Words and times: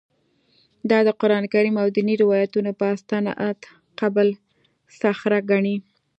دا 0.89 0.99
د 1.07 1.09
قران 1.21 1.43
کریم 1.53 1.75
او 1.83 1.87
دیني 1.95 2.15
روایتونو 2.23 2.71
په 2.79 2.85
استناد 2.95 3.59
قبه 3.99 4.21
الصخره 4.29 5.39
ګڼي. 5.49 5.75